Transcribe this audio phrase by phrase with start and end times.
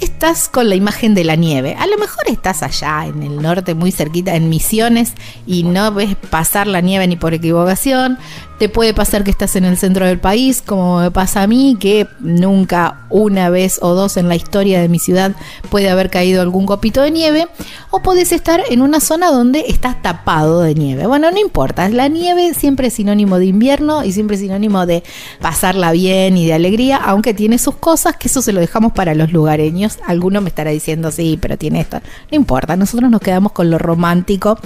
[0.00, 1.74] estás con la imagen de la nieve.
[1.78, 5.14] A lo mejor estás allá en el norte, muy cerquita, en Misiones,
[5.46, 8.18] y no ves pasar la nieve ni por equivocación.
[8.62, 11.76] Te puede pasar que estás en el centro del país, como me pasa a mí,
[11.80, 15.32] que nunca una vez o dos en la historia de mi ciudad
[15.68, 17.48] puede haber caído algún copito de nieve.
[17.90, 21.08] O puedes estar en una zona donde estás tapado de nieve.
[21.08, 25.02] Bueno, no importa, la nieve siempre es sinónimo de invierno y siempre es sinónimo de
[25.40, 29.16] pasarla bien y de alegría, aunque tiene sus cosas, que eso se lo dejamos para
[29.16, 29.98] los lugareños.
[30.06, 31.98] Alguno me estará diciendo, sí, pero tiene esto.
[32.30, 34.56] No importa, nosotros nos quedamos con lo romántico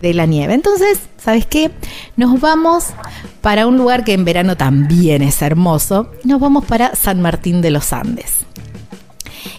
[0.00, 0.54] de la nieve.
[0.54, 1.70] Entonces, ¿sabes qué?
[2.16, 2.86] Nos vamos
[3.40, 6.10] para un lugar que en verano también es hermoso.
[6.24, 8.38] Nos vamos para San Martín de los Andes.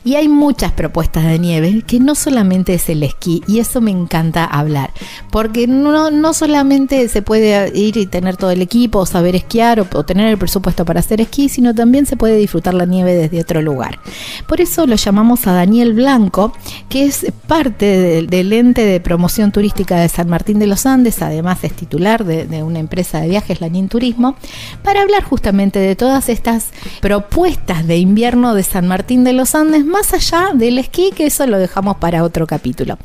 [0.03, 3.91] Y hay muchas propuestas de nieve que no solamente es el esquí, y eso me
[3.91, 4.91] encanta hablar,
[5.31, 9.79] porque no, no solamente se puede ir y tener todo el equipo, o saber esquiar,
[9.79, 13.39] o, tener el presupuesto para hacer esquí, sino también se puede disfrutar la nieve desde
[13.39, 13.99] otro lugar.
[14.47, 16.53] Por eso lo llamamos a Daniel Blanco,
[16.89, 21.63] que es parte del ente de promoción turística de San Martín de los Andes, además
[21.63, 24.35] es titular de, una empresa de viajes, Lanín Turismo,
[24.83, 26.69] para hablar justamente de todas estas
[27.01, 31.47] propuestas de invierno de San Martín de los Andes más allá del esquí, que eso
[31.47, 32.97] lo dejamos para otro capítulo.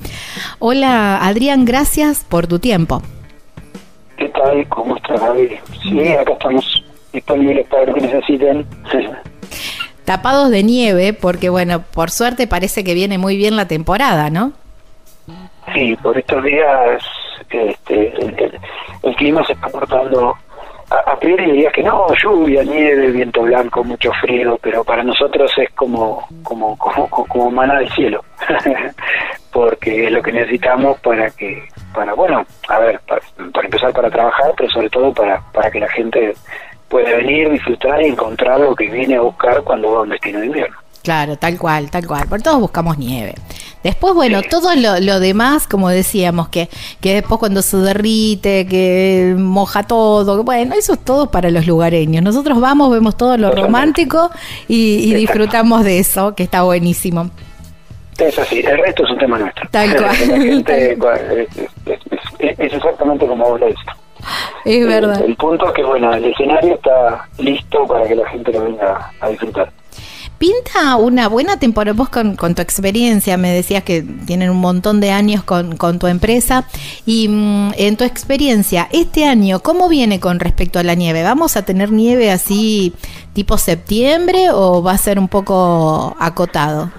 [0.59, 3.03] Hola Adrián, gracias por tu tiempo.
[4.17, 4.67] ¿Qué tal?
[4.69, 5.51] ¿Cómo estás, Javi?
[5.83, 8.67] Sí, acá estamos disponibles para lo que necesiten.
[10.05, 14.53] Tapados de nieve, porque bueno, por suerte parece que viene muy bien la temporada, ¿no?
[15.75, 17.03] Sí, por estos días
[17.51, 18.13] este,
[19.03, 20.37] el clima se está portando
[20.91, 25.71] a, priori dirías que no, lluvia, nieve, viento blanco, mucho frío, pero para nosotros es
[25.71, 28.25] como, como, como, como maná del cielo,
[29.53, 33.21] porque es lo que necesitamos para que, para, bueno, a ver, para,
[33.65, 36.35] empezar para trabajar, pero sobre todo para, para que la gente
[36.89, 40.41] pueda venir, disfrutar y encontrar lo que viene a buscar cuando va a un destino
[40.41, 40.77] de invierno.
[41.03, 42.29] Claro, tal cual, tal cual.
[42.29, 43.35] Por todos buscamos nieve.
[43.87, 46.69] Después, bueno, todo lo, demás, como decíamos, que,
[47.01, 52.21] que después cuando se derrite, que moja todo, bueno, eso es todo para los lugareños.
[52.21, 54.29] Nosotros vamos, vemos todo lo romántico
[54.67, 57.31] y, disfrutamos de eso, que está buenísimo.
[58.19, 59.69] Es así, el resto es un tema nuestro.
[59.71, 60.17] Tal cual.
[62.41, 63.87] es, exactamente como vos lo dices.
[64.65, 65.23] Es verdad.
[65.25, 69.13] El, punto es que, bueno, el escenario está listo para que la gente lo venga
[69.21, 69.71] a disfrutar.
[70.39, 75.11] Pinta una buena temporada, vos con, tu experiencia, me decías que tienen un montón de
[75.11, 76.67] años con, tu empresa,
[77.07, 81.23] y mm, en tu experiencia, este año, ¿cómo viene con respecto a la nieve?
[81.23, 82.93] ¿Vamos a tener nieve así
[83.33, 86.91] tipo septiembre o va a ser un poco acotado?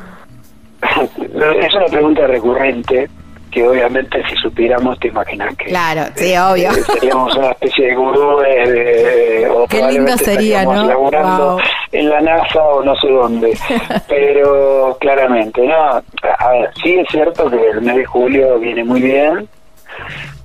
[1.18, 3.10] Es una pregunta recurrente
[3.51, 6.71] que obviamente si supiéramos te imaginas que claro sí obvio.
[6.73, 11.59] seríamos una especie de gurú de, o qué lindo sería no laburando
[11.91, 13.57] en la NASA o no sé dónde.
[14.07, 19.01] Pero claramente no a ver sí es cierto que el mes de julio viene muy
[19.01, 19.47] bien.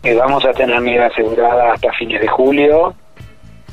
[0.03, 2.95] Que vamos a tener nieve asegurada hasta fines de julio.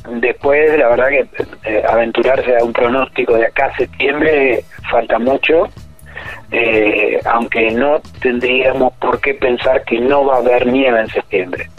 [0.09, 1.27] Después la verdad que
[1.65, 5.67] eh, aventurarse a un pronóstico de acá a septiembre falta mucho
[6.51, 11.69] eh, aunque no tendríamos por qué pensar que no va a haber nieve en septiembre.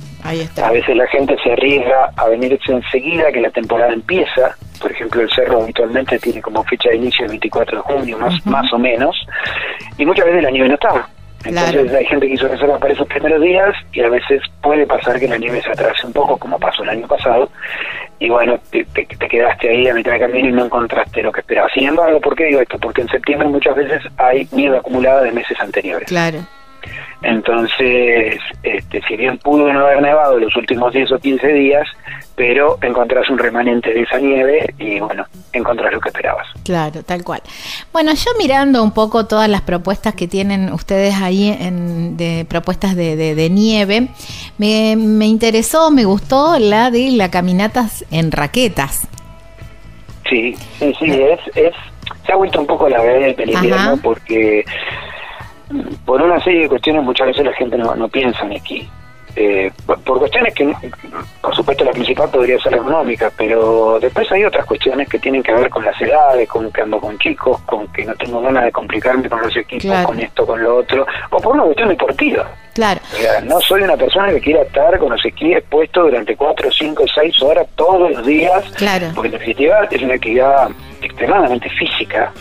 [0.63, 4.55] A veces la gente se arriesga a venirse enseguida que la temporada empieza.
[4.81, 8.47] Por ejemplo, el cerro habitualmente tiene como fecha de inicio el 24 de junio, más,
[8.47, 9.17] más o menos,
[9.99, 11.09] y muchas veces la nieve no está.
[11.45, 15.19] Entonces hay gente que hizo reserva para esos primeros días y a veces puede pasar
[15.19, 17.49] que la nieve se atrase un poco, como pasó el año pasado,
[18.21, 21.73] y bueno, te, quedaste ahí a mitad de camino y no encontraste lo que esperabas.
[21.73, 22.79] Sin embargo, ¿por qué digo esto?
[22.79, 26.07] Porque en septiembre muchas veces hay nieve acumulada de meses anteriores.
[26.07, 26.39] Claro.
[27.23, 31.87] Entonces, este, si bien pudo no haber nevado los últimos 10 o 15 días,
[32.35, 36.47] pero encontrás un remanente de esa nieve y bueno, encontrás lo que esperabas.
[36.65, 37.43] Claro, tal cual.
[37.93, 42.97] Bueno, yo mirando un poco todas las propuestas que tienen ustedes ahí en, de propuestas
[42.97, 44.09] de, nieve,
[44.57, 49.07] me, me, interesó, me gustó la de la caminatas en raquetas.
[50.29, 51.75] Sí, sí, sí, es, es,
[52.25, 54.65] se ha vuelto un poco la vez del invierno porque
[56.05, 58.89] por una serie de cuestiones muchas veces la gente no, no piensa en esquí.
[59.37, 60.75] Eh, por cuestiones que,
[61.41, 65.53] por supuesto, la principal podría ser económica, pero después hay otras cuestiones que tienen que
[65.53, 68.73] ver con las edades, con que ando con chicos, con que no tengo ganas de
[68.73, 72.51] complicarme con los equipos, con esto, con lo otro, o por una cuestión deportiva.
[72.75, 73.01] Claro.
[73.45, 77.43] no soy una persona que quiera estar con los esquíes puestos durante 4, 5, 6
[77.43, 79.09] horas todos los días, claro.
[79.15, 80.71] porque en definitiva es una actividad
[81.03, 82.33] extremadamente física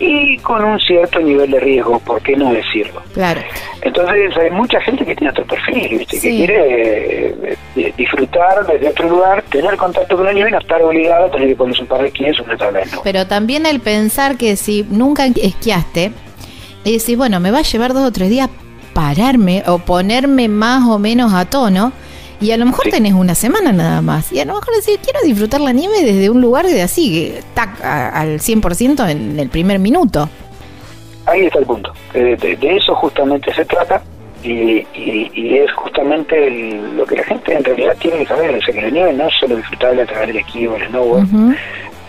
[0.00, 3.02] y con un cierto nivel de riesgo, ¿por qué no decirlo?
[3.12, 3.42] Claro.
[3.82, 9.42] Entonces hay mucha gente que tiene otro perfil, que quiere eh, disfrutar desde otro lugar,
[9.50, 12.00] tener contacto con el nieve y no estar obligado a tener que ponerse un par
[12.00, 12.80] de esquíes o una tabla.
[13.04, 16.12] Pero también el pensar que si nunca esquiaste,
[16.82, 18.48] y decís, bueno, me va a llevar dos o tres días
[18.94, 21.92] pararme o ponerme más o menos a tono,
[22.40, 24.32] y a lo mejor tenés una semana nada más.
[24.32, 27.82] Y a lo mejor decís, quiero disfrutar la nieve desde un lugar de así, tac,
[27.84, 30.28] al 100% en el primer minuto.
[31.26, 31.92] Ahí está el punto.
[32.14, 34.02] De, eso justamente se trata.
[34.42, 34.86] Y,
[35.34, 36.50] es justamente
[36.96, 38.54] lo que la gente en realidad tiene que saber.
[38.56, 40.88] O sea, que la nieve no es solo disfrutable a través del esquí o el
[40.88, 41.26] snowboard,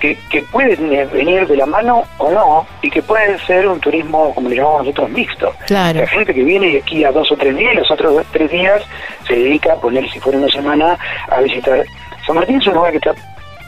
[0.01, 0.75] que, que puede
[1.05, 4.81] venir de la mano o no, y que puede ser un turismo, como le llamamos
[4.81, 5.53] nosotros, mixto.
[5.67, 5.99] Claro.
[6.01, 8.83] La gente que viene aquí a dos o tres días, los otros dos, tres días
[9.27, 10.97] se dedica a poner, si fuera una semana,
[11.29, 11.85] a visitar.
[12.25, 13.13] San Martín es un lugar que está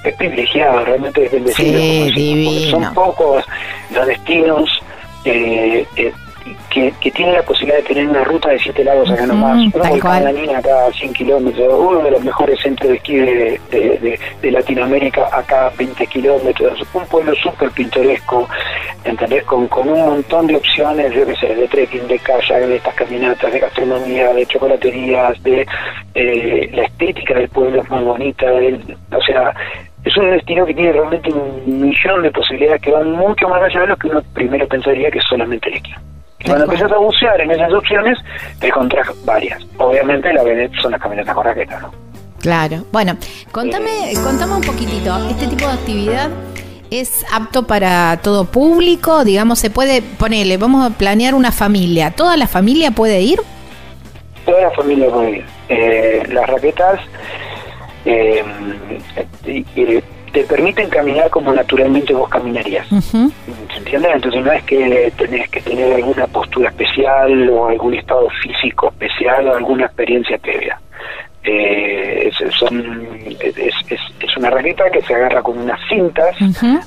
[0.04, 1.80] es privilegiado, realmente es bendecido.
[2.14, 3.46] Sí, son pocos
[3.92, 4.70] los destinos
[5.24, 6.14] eh, eh,
[6.70, 9.90] que, que tiene la posibilidad de tener una ruta de siete lagos acá nomás, una
[9.90, 13.60] volcán acá a 100 kilómetros, uno de los mejores centros de esquí de,
[14.42, 18.48] de, Latinoamérica acá a 20 kilómetros, un pueblo súper pintoresco,
[19.04, 19.44] ¿entendés?
[19.46, 22.94] Con, con un montón de opciones, yo qué sé, de trekking, de kayak, de estas
[22.94, 25.66] caminatas, de gastronomía, de chocolaterías, de
[26.14, 29.54] eh, la estética del pueblo es muy bonita, o sea,
[30.04, 33.82] es un destino que tiene realmente un millón de posibilidades que van mucho más allá
[33.82, 35.94] de lo que uno primero pensaría que es solamente el esquí.
[36.44, 38.18] Y cuando empiezas a bucear en esas opciones,
[38.60, 39.66] te encontrás varias.
[39.78, 41.92] Obviamente la vedette son las camionetas con raqueta, ¿no?
[42.42, 42.84] Claro.
[42.92, 43.16] Bueno,
[43.52, 44.16] contame, eh.
[44.22, 45.16] contame un poquitito.
[45.30, 46.30] ¿Este tipo de actividad
[46.92, 49.24] es apto para todo público?
[49.24, 52.12] Digamos, se puede ponerle, vamos a planear una familia.
[52.12, 53.40] ¿Toda la familia puede ir?
[54.46, 55.46] Toda la familia puede ir.
[55.70, 57.00] Eh, las raquetas
[58.04, 58.44] eh,
[60.34, 62.88] te permiten caminar como naturalmente vos caminarías.
[62.88, 64.10] ¿Se entiende?
[64.14, 69.48] Entonces no es que tenés que tener alguna postura especial o algún estado físico especial
[69.48, 70.80] o alguna experiencia previa.
[71.44, 73.10] Eh, es, son,
[73.40, 73.56] es,
[73.90, 76.36] es, una raqueta que se agarra con unas cintas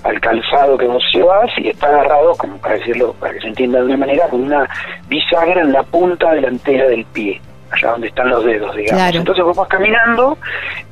[0.03, 3.79] al calzado que vos llevas y está agarrado, como para decirlo, para que se entienda
[3.79, 4.69] de una manera, con una
[5.09, 9.15] bisagra en la punta delantera del pie allá donde están los dedos, digamos.
[9.15, 10.39] Entonces vos vas caminando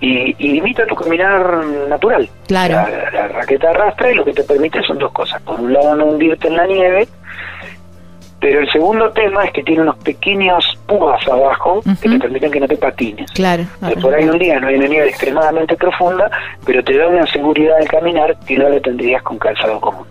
[0.01, 2.29] y, y limita tu caminar natural.
[2.47, 2.75] Claro.
[3.13, 5.41] La, raqueta arrastra y lo que te permite son dos cosas.
[5.43, 7.09] Por un lado no hundirte en la nieve,
[8.41, 12.61] pero el segundo tema es que tiene unos pequeños púas abajo que te permiten que
[12.61, 13.31] no te patines.
[13.33, 13.65] Claro.
[14.03, 16.31] por ahí un día no hay una nieve extremadamente profunda,
[16.67, 20.07] pero te da una seguridad de caminar que no lo tendrías con calzado común.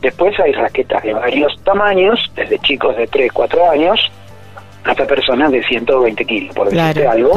[0.00, 4.10] Después hay raquetas de varios tamaños, desde chicos de 3, 4 años,
[4.84, 7.32] hasta personas de 120 kilos, por decirte algo,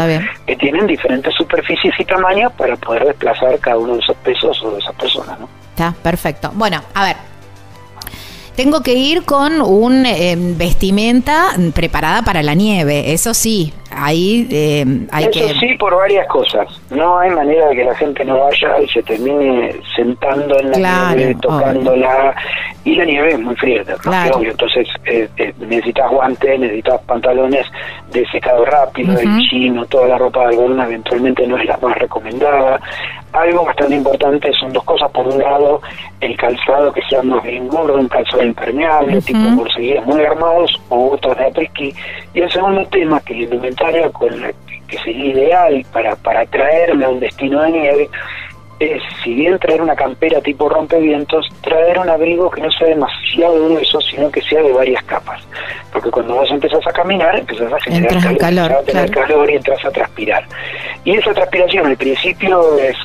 [0.45, 4.71] que tienen diferentes superficies y tamaños para poder desplazar cada uno de esos pesos o
[4.71, 5.39] de esas personas.
[5.39, 5.49] ¿no?
[5.69, 6.51] Está perfecto.
[6.53, 7.15] Bueno, a ver,
[8.55, 15.07] tengo que ir con un eh, vestimenta preparada para la nieve, eso sí, ahí eh,
[15.11, 15.53] hay Eso que...
[15.59, 16.67] sí, por varias cosas.
[16.95, 20.77] No hay manera de que la gente no vaya y se termine sentando en la
[20.77, 22.35] Claro, nieve, tocándola.
[22.85, 23.95] Y la nieve es muy fría, ¿no?
[23.97, 24.37] Claro.
[24.37, 24.51] obvio.
[24.51, 27.65] Entonces eh, eh, necesitas guantes, necesitas pantalones
[28.11, 31.97] de secado rápido, el chino, toda la ropa de algodón eventualmente no es la más
[31.97, 32.79] recomendada.
[33.31, 35.09] Algo bastante importante son dos cosas.
[35.11, 35.81] Por un lado,
[36.21, 39.25] el calzado que sea más bien gordo, un calzado impermeable, Ujú.
[39.25, 41.93] tipo bolsillos muy armados o otros de apresquí.
[42.33, 44.51] Y el segundo tema, que la indumentaria con la
[44.97, 48.09] que- sería ideal para, para traerme a un destino de nieve,
[48.79, 53.65] es, si bien traer una campera tipo rompevientos, traer un abrigo que no sea demasiado
[53.65, 55.41] grueso, sino que sea de varias capas.
[55.93, 59.27] Porque cuando vos empezás a caminar, empezás a generar Entras calor, a tener claro.
[59.27, 60.43] calor y entras a transpirar.
[61.05, 62.97] Y esa transpiración al principio es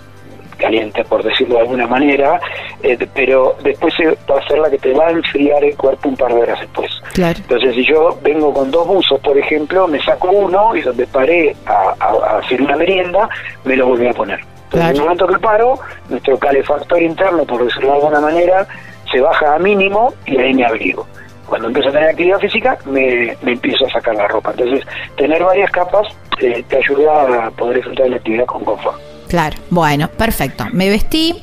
[0.59, 2.41] caliente, por decirlo de alguna manera,
[2.83, 3.95] eh, pero después
[4.31, 6.61] va a ser la que te va a enfriar el cuerpo un par de horas
[6.61, 6.91] después.
[7.15, 7.39] Claro.
[7.39, 11.57] Entonces, si yo vengo con dos buzos, por ejemplo, me saco uno y donde paré
[11.67, 13.29] a, a- a hacer una merienda,
[13.65, 14.41] me lo volví a poner.
[14.41, 14.91] Entonces, Claro.
[14.91, 15.79] en el momento que paro,
[16.11, 18.67] nuestro calefactor interno, por decirlo de alguna manera,
[19.11, 21.07] se baja a mínimo y ahí me abrigo.
[21.47, 24.51] Cuando empiezo a tener actividad física, me, me empiezo a sacar la ropa.
[24.51, 24.87] Entonces,
[25.17, 26.07] tener varias capas
[26.41, 29.01] eh, te ayuda a poder disfrutar de la actividad con confort.
[29.29, 30.65] Claro, bueno, perfecto.
[30.73, 31.35] Me vestí,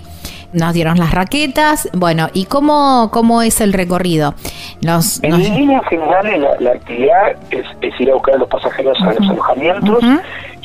[0.53, 1.89] nos dieron las raquetas.
[1.93, 4.33] Bueno, ¿y cómo, cómo es el recorrido?
[4.81, 8.49] Nos, En nos- líneas generales, la, la actividad es, es ir a buscar a los
[8.49, 10.19] pasajeros a los alojamientos, Ujú.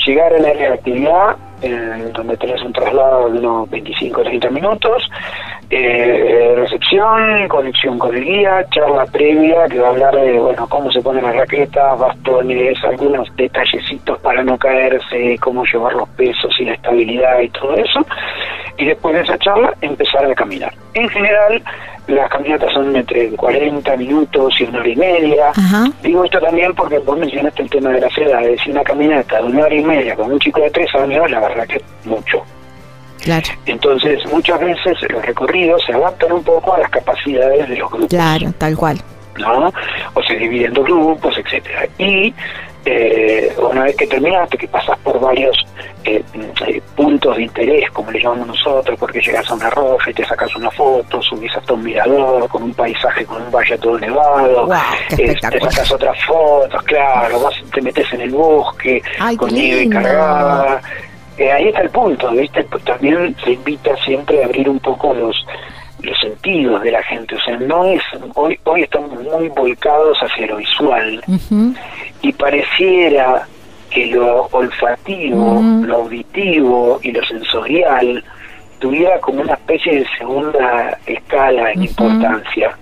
[0.06, 4.48] llegar al área de actividad, eh, donde tenés un traslado de unos 25 o 30
[4.50, 5.02] minutos,
[5.72, 10.90] eh, recepción, conexión con el guía, charla previa que va a hablar de bueno cómo
[10.90, 16.64] se ponen las raquetas, bastones, algunos detallecitos para no caerse, cómo llevar los pesos y
[16.64, 18.04] la estabilidad y todo eso.
[18.78, 20.72] Y después de esa charla, empezar a caminar.
[20.94, 21.62] En general,
[22.08, 25.50] las caminatas son entre 40 minutos y una hora y media.
[25.50, 25.84] Ajá.
[26.02, 28.66] Digo esto también porque vos mencionaste el tema de las edades.
[28.66, 31.66] Una caminata de una hora y media con un chico de tres años, la verdad
[31.68, 32.42] que es mucho.
[33.22, 37.90] Claro, Entonces, muchas veces los recorridos se adaptan un poco a las capacidades de los
[37.90, 38.98] grupos, claro, tal cual.
[39.38, 39.72] ¿no?
[40.14, 41.86] O se dividen en dos grupos, etcétera.
[41.98, 42.34] Y
[42.84, 45.56] eh, una vez que terminaste, que pasas por varios
[46.04, 46.22] eh,
[46.66, 50.24] eh, puntos de interés, como le llamamos nosotros, porque llegas a una roja y te
[50.24, 54.68] sacas una foto, subís hasta un mirador con un paisaje con un valle todo nevado,
[55.14, 59.52] qué eh, te sacas otras fotos, claro, vas, te metes en el bosque Ay, con
[59.52, 60.80] nieve cargada.
[61.40, 62.62] Eh, ahí está el punto, ¿viste?
[62.64, 65.46] Pues también se invita siempre a abrir un poco los
[66.02, 68.02] los sentidos de la gente, o sea, no es
[68.34, 71.22] hoy hoy estamos muy volcados hacia lo visual
[72.22, 73.46] y pareciera
[73.90, 78.24] que lo olfativo, lo auditivo y lo sensorial
[78.78, 82.76] tuviera como una especie de segunda escala en importancia.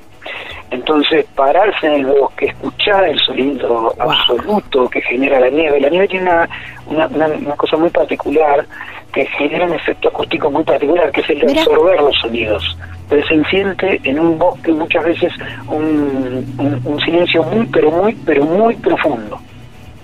[0.71, 4.11] Entonces, pararse en el bosque, escuchar el sonido Wow.
[4.11, 5.81] absoluto que genera la nieve.
[5.81, 6.49] La nieve tiene una,
[6.87, 8.67] una, una- una cosa muy particular
[9.13, 11.63] que genera un efecto acústico muy particular, que es el de Mira.
[11.63, 12.77] absorber los sonidos.
[13.05, 15.33] Entonces se siente en un bosque muchas veces
[15.69, 19.39] un, un- un silencio muy, pero muy, pero muy profundo.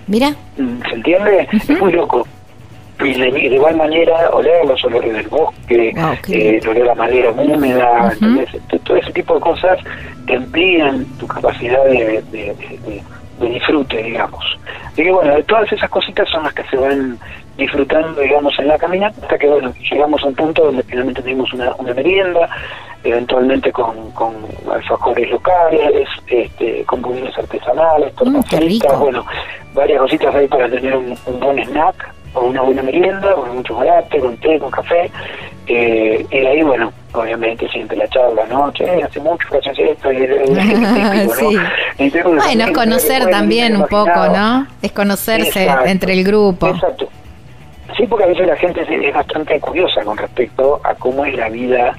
[0.07, 1.47] Mira, Mm, ¿Se entiende?
[1.51, 2.25] Es muy loco.
[3.03, 7.31] Y de, de igual manera, oler los olores del bosque, Wow, eh, oler la madera
[7.31, 8.57] húmeda, todo ese
[9.15, 9.79] tipo de cosas
[10.27, 13.03] te amplían tu capacidad de, de- de- de-
[13.39, 14.43] de disfrute, digamos.
[14.87, 17.17] Así que bueno, de todas esas cositas son las que se van
[17.57, 21.51] disfrutando, digamos, en la caminata, hasta que bueno, llegamos a un punto donde finalmente tenemos
[21.53, 22.49] una, una merienda,
[23.03, 24.33] eventualmente con, con
[24.71, 28.45] alfajores locales, este, con budines artesanales, tortas
[28.95, 29.25] Mm, bueno,
[29.73, 33.63] varias cositas ahí para tener un, un buen snack o una buena merienda, con un
[33.63, 35.09] chocolate, con té, con café.
[35.67, 38.71] Eh, y ahí, bueno, obviamente siempre la charla, ¿no?
[38.73, 40.11] Che, hace mucho que haces esto.
[40.11, 40.17] Y,
[41.35, 42.17] Sí.
[42.25, 44.27] una bueno, conocer también un poco.
[44.27, 44.67] ¿no?
[44.81, 45.85] Es conocerse Exacto.
[45.89, 46.67] entre el grupo.
[46.67, 47.09] Exacto.
[47.97, 51.47] Sí, porque a veces la gente es, bastante curiosa con respecto a cómo es la
[51.49, 51.95] vida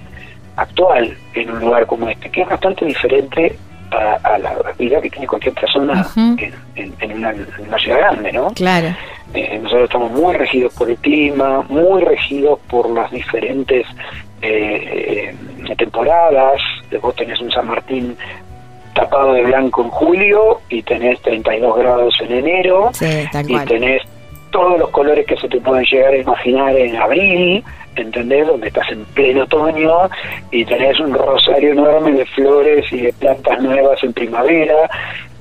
[0.56, 3.56] actual en un lugar como este, que es bastante diferente
[3.92, 7.98] a, a la vida que tiene cualquier persona en, en- en una, en una ciudad
[7.98, 8.48] grande, ¿no?
[8.50, 8.88] Claro,
[9.34, 13.86] Eh, nosotros estamos muy regidos por el clima, muy regidos por las diferentes
[14.42, 15.34] eh,
[15.68, 16.60] eh, temporadas.
[17.00, 18.16] Vos tenés un San Martín
[18.94, 24.02] tapado de blanco en julio y tenés 32 grados en enero sí, y tenés
[24.50, 27.64] todos los colores que se te pueden llegar a imaginar en abril
[28.02, 28.46] ¿entendés?
[28.46, 30.08] Donde estás en pleno otoño
[30.50, 34.88] y tenés un rosario enorme de flores y de plantas nuevas en primavera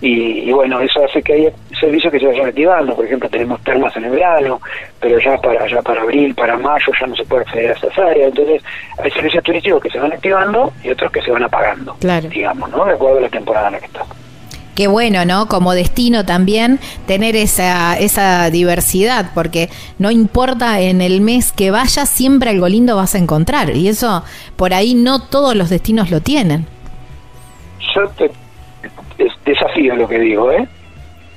[0.01, 2.95] y, bueno, eso hace que haya servicios que se vayan activando.
[2.95, 4.61] Por ejemplo, tenemos termas en el verano,
[4.99, 7.97] pero ya para ya para abril, para mayo ya no se puede acceder a esas
[7.97, 8.27] áreas.
[8.27, 8.61] Entonces,
[8.99, 11.95] hay servicios turísticos que se van activando y otros que se van apagando,
[12.29, 12.85] digamos, ¿no?
[12.85, 14.14] De acuerdo a la temporada en la que estamos.
[14.75, 15.47] Qué bueno, ¿no?
[15.47, 22.09] Como destino también tener esa, esa diversidad, porque no importa en el mes que vayas,
[22.09, 23.73] siempre algo lindo vas a encontrar.
[23.73, 24.23] Y eso,
[24.57, 26.67] por ahí no todos los destinos lo tienen.
[27.95, 28.29] Yo te
[29.45, 30.67] desafío lo que digo, ¿eh?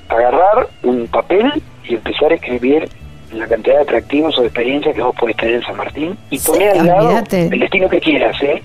[0.08, 2.88] Agarrar un papel y empezar a escribir
[3.32, 6.40] la cantidad de atractivos o de experiencias que vos podés tener en San Martín y
[6.40, 8.60] poner al lado el destino que quieras, ¿eh?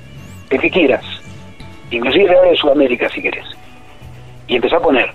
[0.49, 1.03] El que quieras.
[1.91, 3.45] Inclusive de Sudamérica si querés
[4.53, 5.09] y empezó a poner,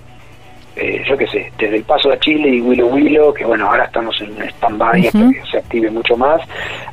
[0.75, 3.85] eh, yo qué sé, desde el paso a Chile y Willow Willow, que bueno, ahora
[3.85, 6.41] estamos en stand-by hasta que se active mucho más,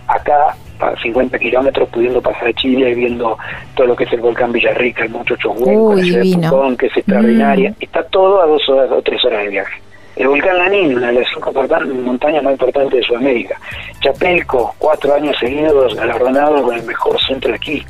[0.05, 3.35] acá a 50 kilómetros pudiendo pasar a Chile y viendo
[3.73, 6.97] todo lo que es el volcán Villarrica, el Monchocho Hueco, la ciudad de que es
[6.97, 7.75] extraordinaria, mm.
[7.79, 9.81] está todo a dos horas o tres horas de viaje.
[10.15, 13.59] El volcán Lanín, una de las cinco montañas más importantes de Sudamérica.
[14.01, 17.83] Chapelco, cuatro años seguidos galardonado con el mejor centro de aquí.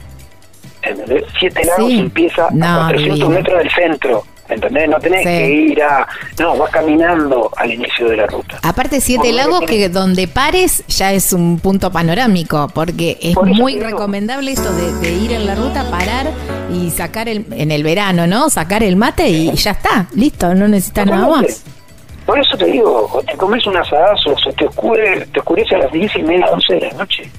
[1.40, 4.90] Siete lagos empieza a 400 metros del centro ¿entendés?
[4.90, 6.08] No tenés que ir a...
[6.40, 8.60] No, vas caminando al inicio de la ruta.
[8.64, 14.52] Aparte, Siete Lagos, que donde pares ya es un punto panorámico, porque es muy recomendable
[14.52, 16.28] esto de, ir en la ruta, parar
[16.72, 18.50] y sacar el, en el verano, ¿no?
[18.50, 21.64] Sacar el mate y ya está, listo, no necesitas nada más.
[22.26, 25.92] Por eso te digo, te comes un asadazo, se te, oscure, te oscurece a las
[25.92, 27.30] diez y media, once de la noche.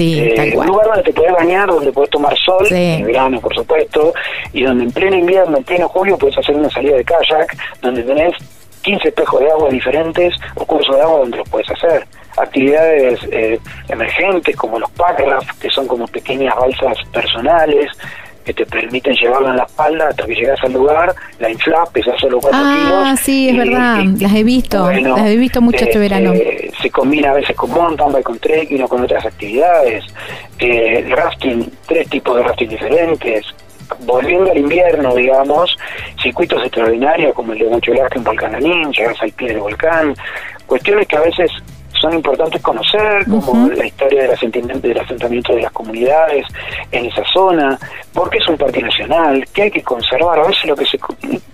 [0.00, 4.12] Eh, un lugar donde te puedes bañar, donde puedes tomar sol, en verano por supuesto,
[4.52, 8.02] y donde en pleno invierno, en pleno julio, puedes hacer una salida de kayak, donde
[8.02, 8.34] tenés
[8.82, 12.06] 15 espejos de agua diferentes o cursos de agua donde los puedes hacer.
[12.36, 17.86] Actividades eh, emergentes como los packraft, que son como pequeñas balsas personales,
[18.44, 22.12] que te permiten llevarla en la espalda hasta que llegas al lugar, la inflas, pesa
[22.18, 23.02] solo 4 ah, kilos.
[23.06, 26.32] Ah, sí, es verdad, las he visto, las he visto mucho este, verano.
[26.32, 30.04] Eh, se combina a veces con mountain bike, con trekking o con otras actividades.
[30.58, 33.46] Eh, rafting, tres tipos de rafting diferentes.
[34.00, 35.76] Volviendo al invierno, digamos,
[36.22, 40.14] circuitos extraordinarios como el de Mocholasca en Volcananín, llegas al pie del volcán,
[40.66, 41.50] cuestiones que a veces
[42.00, 46.46] son importantes conocer, como la historia del asentamiento, del asentamiento de las comunidades
[46.90, 47.78] en esa zona,
[48.12, 50.38] porque es un parque nacional, que hay que conservar.
[50.38, 50.98] A veces lo que se...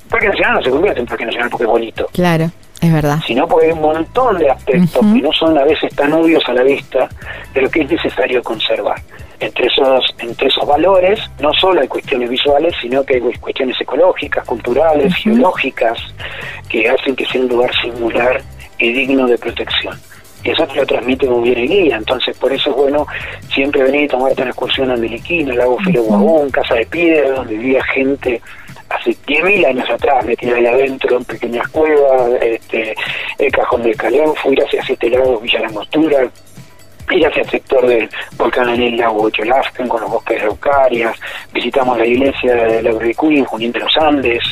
[0.08, 2.08] parque nacional no se convierte en parque nacional porque es bonito.
[2.12, 2.50] Claro.
[2.80, 3.18] Es verdad.
[3.26, 6.52] Sino porque hay un montón de aspectos que no son a veces tan obvios a
[6.52, 7.08] la vista
[7.54, 9.00] de lo que es necesario conservar.
[9.40, 14.44] Entre esos, entre esos valores no solo hay cuestiones visuales, sino que hay cuestiones ecológicas,
[14.44, 15.98] culturales, geológicas,
[16.68, 18.42] que hacen que sea un lugar singular
[18.78, 19.98] y digno de protección
[20.52, 21.96] eso te lo transmite muy bien el guía.
[21.96, 23.06] Entonces, por eso es bueno
[23.52, 27.56] siempre venir y tomarte una excursión a Meliquina, Lago Filo Guagún, Casa de Piedra, donde
[27.56, 28.40] vivía gente
[28.88, 32.94] hace 10.000 años atrás, metida ahí adentro en pequeñas cuevas, este,
[33.38, 36.30] el Cajón del Calón, ir hacia Siete Lagos, Villa La Mostura,
[37.10, 41.16] ir hacia el sector del volcán en el lago Cholafcan con los bosques de Eucarias,
[41.52, 44.44] visitamos la iglesia de la en Junín de los Andes,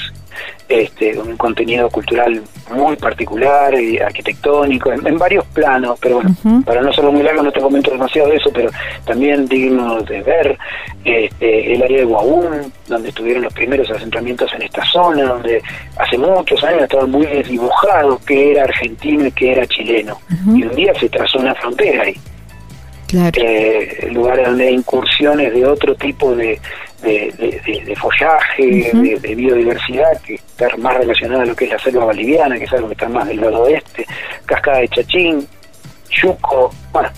[0.69, 2.43] este, un contenido cultural
[2.75, 7.53] muy particular y arquitectónico, en, varios planos, pero bueno, para no ser muy largo no
[7.53, 8.71] te comento demasiado de eso, pero
[9.05, 10.59] también digno de ver
[11.05, 15.63] este, el área de Guaún, donde estuvieron los primeros asentamientos en esta zona, donde
[15.99, 20.19] hace muchos años estaba muy desdibujado que era argentino y que era chileno,
[20.55, 22.17] y un día se trazó una frontera ahí.
[23.37, 26.61] Eh, lugares donde hay incursiones de otro tipo de,
[27.05, 28.91] de, follaje,
[29.21, 32.73] de, biodiversidad, que está más relacionada a lo que es la selva boliviana, que es
[32.73, 34.07] algo que está más del lado oeste,
[34.47, 35.47] cascada de Chachín,
[36.11, 37.11] Yuco, bueno,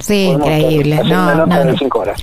[0.00, 1.02] Sí, increíble.
[1.04, 1.46] No,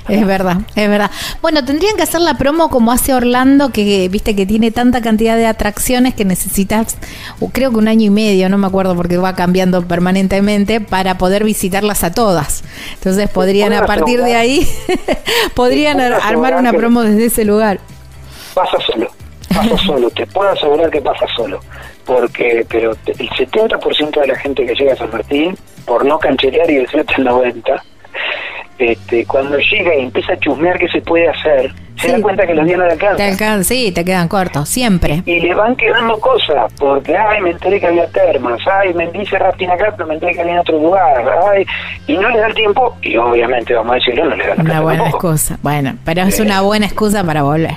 [0.07, 1.11] Es verdad, es verdad.
[1.41, 5.37] Bueno, tendrían que hacer la promo como hace Orlando, que viste que tiene tanta cantidad
[5.37, 6.97] de atracciones que necesitas,
[7.53, 11.43] creo que un año y medio, no me acuerdo porque va cambiando permanentemente, para poder
[11.43, 12.63] visitarlas a todas.
[12.95, 14.67] Entonces podrían a partir de ahí,
[15.53, 17.79] podrían armar una promo desde ese lugar.
[18.53, 19.08] Pasa solo,
[19.61, 21.59] pasa solo, te puedo asegurar que pasa solo,
[22.05, 26.69] porque pero el 70% de la gente que llega a San Martín por no cancherear
[26.69, 27.83] y decirte en 90,
[28.77, 32.53] este, cuando llega y empieza a chusmear qué se puede hacer, se da cuenta que
[32.53, 33.63] los días no le alcanzan.
[33.65, 35.21] sí, te quedan cortos, siempre.
[35.25, 39.37] Y le van quedando cosas, porque, ay, me enteré que había termas, ay, me dice
[39.37, 41.65] rafting acá, pero me enteré que había en otro lugar, ay,
[42.07, 44.81] y no le da el tiempo, y obviamente, vamos a decirlo, no le da Una
[44.81, 47.75] buena excusa, bueno, pero es una buena excusa para volver.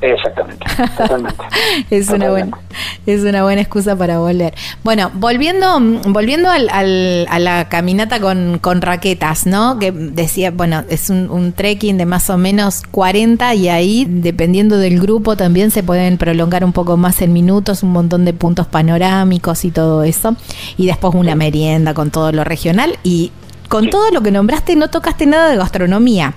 [0.00, 1.42] Exactamente, totalmente.
[1.90, 2.58] es, una buena,
[3.06, 4.54] es una buena excusa para volver.
[4.84, 9.78] Bueno, volviendo, volviendo al, a la caminata con, con, raquetas, ¿no?
[9.78, 14.76] Que decía, bueno, es un, un, trekking de más o menos 40 y ahí, dependiendo
[14.76, 18.66] del grupo, también se pueden prolongar un poco más en minutos, un montón de puntos
[18.66, 20.36] panorámicos y todo eso.
[20.76, 23.32] Y después una merienda con todo lo regional y
[23.68, 26.34] con todo lo que nombraste no tocaste nada de gastronomía.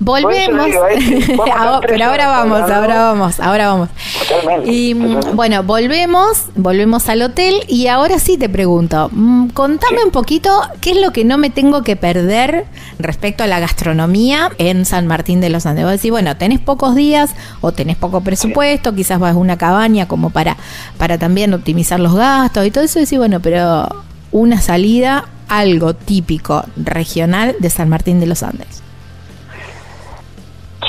[0.00, 0.66] Volvemos.
[1.86, 3.88] pero ahora vamos, ahora vamos, ahora vamos.
[4.64, 10.50] Y bueno, volvemos, volvemos al hotel y ahora sí te pregunto, mm, contame un poquito
[10.80, 12.64] qué es lo que no me tengo que perder
[12.98, 15.84] respecto a la gastronomía en San Martín de los Andes.
[15.84, 20.08] Vos decís, bueno, tenés pocos días o tenés poco presupuesto, quizás vas a una cabaña
[20.08, 20.56] como para,
[20.96, 23.00] para también optimizar los gastos y todo eso.
[23.00, 23.86] Decís, bueno, pero
[24.32, 28.82] una salida, algo típico regional de San Martín de los Andes.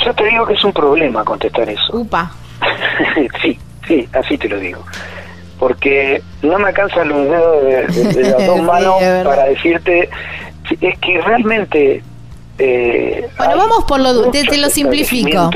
[0.04, 1.96] Yo te digo que es un problema contestar eso.
[1.96, 2.32] Upa.
[3.42, 4.84] sí, sí, así te lo digo.
[5.58, 7.64] Porque no me alcanzan los dedos
[8.14, 10.10] de, las dos manos para decirte,
[10.80, 12.02] es que realmente...
[12.58, 15.50] Eh, bueno, vamos por lo dulce, te, lo simplifico.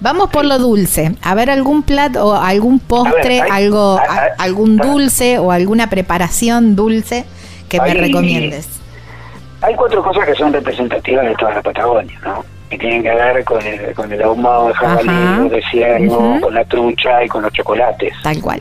[0.00, 1.14] Vamos por lo dulce.
[1.22, 3.98] A ver, algún plato o algún postre, algo,
[4.38, 7.24] algún dulce o alguna preparación dulce
[7.68, 8.68] que me recomiendes.
[9.62, 12.44] Hay cuatro cosas que son representativas de toda la Patagonia, ¿no?
[12.70, 16.64] Que tienen que ver con el, con el ahumado de jabalí, de ciervo, con la
[16.64, 18.14] trucha y con los chocolates.
[18.22, 18.60] Tal cual.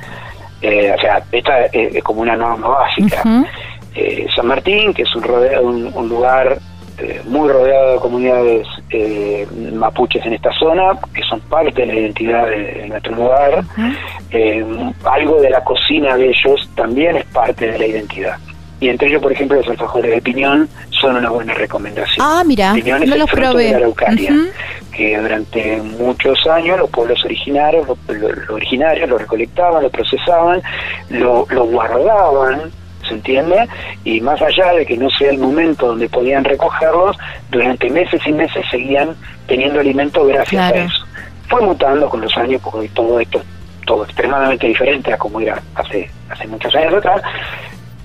[0.62, 3.24] Eh, o sea, esta es, como una norma básica.
[3.96, 6.58] Eh, San Martín, que es un, un, lugar
[6.98, 8.68] eh, muy rodeado de comunidades
[9.74, 13.64] mapuches en esta zona, que son parte de la identidad de, nuestro lugar.
[15.04, 18.38] algo de la cocina de ellos también es parte de la identidad.
[18.80, 22.26] Y entre ellos, por ejemplo, los alfajores de piñón son una buena recomendación.
[22.26, 23.66] Ah, mira, no los probé.
[23.66, 24.34] De la Araucaria,
[24.92, 27.98] que durante muchos años los pueblos originarios, los
[28.48, 30.62] lo originarios lo recolectaban, lo procesaban,
[31.10, 32.72] lo, lo guardaban,
[33.08, 33.68] ¿se entiende?
[34.04, 37.18] Y más allá de que no sea el momento donde podían recogerlos,
[37.50, 39.16] durante meses y meses seguían
[39.48, 41.06] teniendo alimento gracias a eso.
[41.48, 43.42] Fue mutando con los años, porque todo esto
[43.86, 47.22] todo extremadamente diferente a como era hace hace muchos años atrás,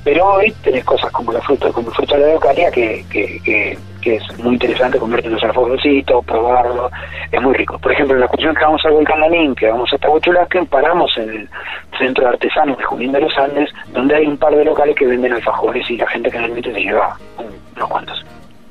[0.09, 3.77] pero hoy tenés cosas como la fruta, como el fruto de la eucaria, que, que,
[4.01, 6.91] que, es muy interesante comerte en los alfajorcitos, probarlo,
[7.31, 7.79] es muy rico.
[7.79, 11.13] Por ejemplo, en la excursión que vamos a Volcán Lanín, que vamos hasta Huachulacan, paramos
[11.19, 11.49] en el
[11.99, 15.05] Centro de Artesanos de Junín de los Andes, donde hay un par de locales que
[15.05, 17.15] venden alfajores y la gente generalmente se lleva
[17.77, 18.25] unos cuantos.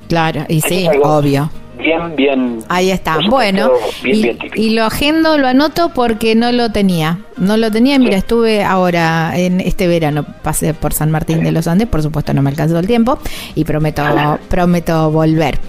[0.08, 1.50] Claro, y sí, obvio
[1.88, 2.60] bien, bien.
[2.68, 3.18] Ahí está.
[3.30, 3.72] Bueno,
[4.04, 7.20] y, lo agendo, lo anoto porque no lo tenía.
[7.38, 7.98] No lo tenía.
[8.00, 11.88] Mira, estuve ahora en este verano, pasé por San Martín de los Andes.
[11.88, 13.20] Por supuesto, no me alcanzó el tiempo
[13.56, 14.04] y prometo,
[14.50, 15.60] prometo volver.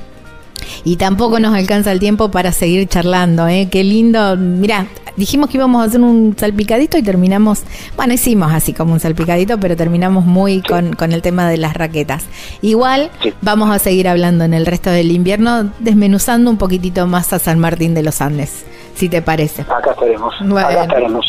[0.85, 3.69] Y tampoco nos alcanza el tiempo para seguir charlando, ¿eh?
[3.71, 4.37] Qué lindo.
[4.37, 4.87] Mira,
[5.19, 7.65] dijimos que íbamos a hacer un salpicadito y terminamos,
[7.97, 11.75] bueno, hicimos así como un salpicadito, pero terminamos muy con, con el tema de las
[11.75, 12.25] raquetas.
[12.63, 13.11] Igual
[13.43, 17.59] vamos a seguir hablando en el resto del invierno, desmenuzando un poquitito más a San
[17.59, 19.63] Martín de los Andes, si te parece.
[19.63, 20.35] Acá estaremos.
[20.41, 21.27] Acá estaremos.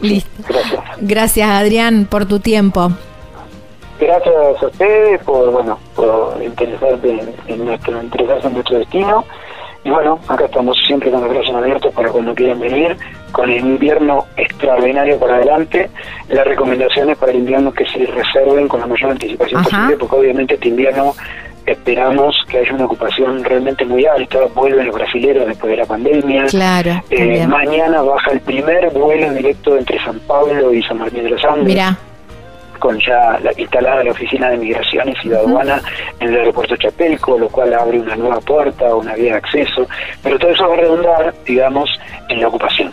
[0.00, 0.30] Listo.
[0.48, 0.80] Gracias.
[1.00, 2.92] Gracias, Adrián, por tu tiempo
[4.02, 9.24] gracias a ustedes por bueno por interesarse en, nuestro interesarse en nuestro destino
[9.84, 12.96] y bueno, acá estamos siempre con los brazos abiertos para cuando quieran venir,
[13.32, 15.90] con el invierno extraordinario por adelante.
[16.28, 20.54] Las recomendaciones para el invierno que se reserven con la mayor anticipación posible, porque obviamente
[20.54, 21.14] este invierno
[21.66, 24.38] esperamos que haya una ocupación realmente muy alta.
[24.54, 26.44] Vuelven los brasileños después de la pandemia.
[26.44, 27.02] Claro.
[27.10, 31.44] Eh, mañana baja el primer vuelo directo entre San Pablo y San Martín de los
[31.44, 31.64] Andes.
[31.64, 31.98] Mira
[32.82, 35.80] con ya la, instalada la oficina de migraciones y de aduana
[36.18, 39.86] en el aeropuerto Chapelco, lo cual abre una nueva puerta, una vía de acceso,
[40.20, 41.88] pero todo eso va a redundar, digamos,
[42.28, 42.92] en la ocupación.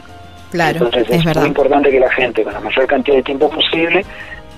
[0.52, 3.50] Claro, Entonces es, es muy importante que la gente, con la mayor cantidad de tiempo
[3.50, 4.06] posible,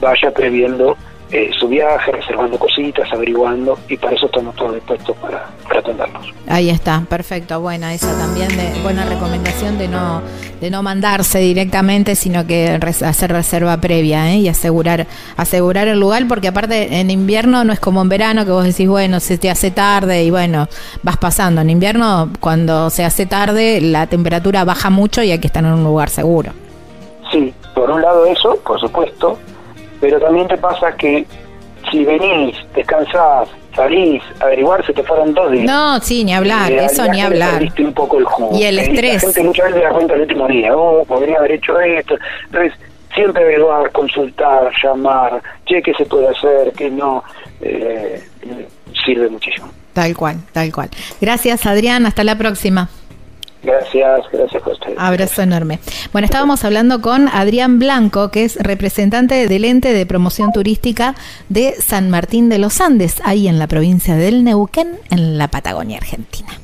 [0.01, 0.97] vaya previendo
[1.31, 6.33] eh, su viaje, reservando cositas, averiguando, y para eso estamos todos dispuestos para, para atendernos.
[6.47, 7.61] Ahí está, perfecto.
[7.61, 10.21] Buena esa también, de, buena recomendación de no,
[10.59, 14.39] de no mandarse directamente, sino que hacer reserva previa ¿eh?
[14.39, 18.51] y asegurar, asegurar el lugar, porque aparte en invierno no es como en verano que
[18.51, 20.67] vos decís, bueno, se te hace tarde y bueno,
[21.01, 21.61] vas pasando.
[21.61, 25.71] En invierno, cuando se hace tarde, la temperatura baja mucho y hay que estar en
[25.71, 26.51] un lugar seguro.
[27.31, 29.37] Sí, por un lado eso, por supuesto,
[30.01, 31.25] pero también te pasa que
[31.89, 35.65] si venís, descansás, salís, averiguar si te fueron dos días.
[35.65, 37.63] No, sí, ni hablar, eh, eso ni hablar.
[37.79, 38.57] Un poco el jugo.
[38.57, 39.15] Y el estrés.
[39.15, 42.15] La gente muchas veces se da cuenta el último día, oh, podría haber hecho esto.
[42.45, 42.73] Entonces,
[43.15, 47.23] siempre averiguar, consultar, llamar, che, qué se puede hacer, qué no,
[47.61, 48.21] eh,
[49.05, 49.69] sirve muchísimo.
[49.93, 50.89] Tal cual, tal cual.
[51.19, 52.89] Gracias, Adrián, hasta la próxima.
[53.63, 54.93] Gracias, gracias a.
[54.97, 55.79] Abrazo enorme.
[56.11, 61.15] Bueno, estábamos hablando con Adrián Blanco, que es representante del ente de promoción turística
[61.49, 65.97] de San Martín de los Andes, ahí en la provincia del Neuquén, en la Patagonia
[65.97, 66.60] Argentina.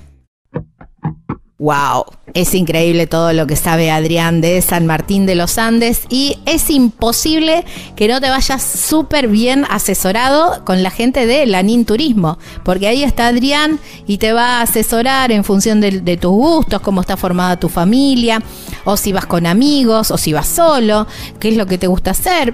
[1.59, 6.37] Wow, es increíble todo lo que sabe Adrián de San Martín de los Andes y
[6.45, 7.65] es imposible
[7.95, 13.01] que no te vayas súper bien asesorado con la gente de Lanín Turismo, porque ahí
[13.01, 17.17] está Adrián y te va a asesorar en función de, de tus gustos, cómo está
[17.17, 18.39] formada tu familia,
[18.85, 21.07] o si vas con amigos, o si vas solo,
[21.39, 22.53] qué es lo que te gusta hacer.